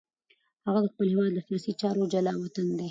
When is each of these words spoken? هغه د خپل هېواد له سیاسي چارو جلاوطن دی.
هغه 0.65 0.79
د 0.83 0.87
خپل 0.93 1.07
هېواد 1.13 1.31
له 1.35 1.41
سیاسي 1.47 1.71
چارو 1.81 2.09
جلاوطن 2.13 2.65
دی. 2.69 2.79